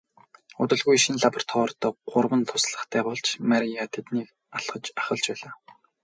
Удалгүй 0.61 0.97
шинэ 1.03 1.17
лабораторид 1.23 1.81
гурван 2.11 2.41
туслахтай 2.49 3.01
болж 3.05 3.27
Мария 3.49 3.83
тэднийг 3.93 4.27
ахалж 5.01 5.25
байлаа. 5.29 5.51